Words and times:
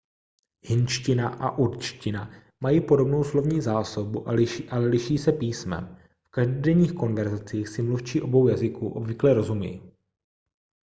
hindština 0.61 1.27
a 1.29 1.57
urdština 1.57 2.31
mají 2.63 2.81
podobnou 2.81 3.23
slovní 3.23 3.61
zásobu 3.61 4.27
ale 4.69 4.87
liší 4.87 5.17
se 5.17 5.31
písmem 5.31 5.97
v 6.23 6.29
každodenních 6.31 6.93
konverzacích 6.93 7.67
si 7.69 7.81
mluvčí 7.81 8.21
obou 8.21 8.47
jazyků 8.47 8.89
obvykle 8.89 9.33
rozumí 9.33 9.91